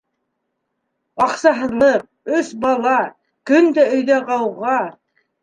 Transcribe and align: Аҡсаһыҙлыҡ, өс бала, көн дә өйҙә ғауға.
Аҡсаһыҙлыҡ, 1.25 2.07
өс 2.39 2.49
бала, 2.65 2.95
көн 3.53 3.71
дә 3.79 3.87
өйҙә 4.01 4.19
ғауға. 4.33 4.75